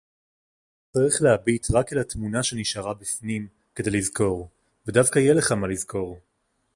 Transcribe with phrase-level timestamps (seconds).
[0.91, 4.47] תִצְטָרֵךְ לְהַבִּיט רַק אֵל הַתְמוּנָה שֶנִשְאָרָה בִּפְנִים כַּדִי לַזָכוּר–
[4.87, 6.15] וְדַוְוקָא יִהְיֶה לְךָ מָה לַזָכוּר